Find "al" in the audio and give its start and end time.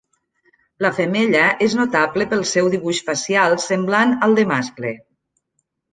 4.29-4.35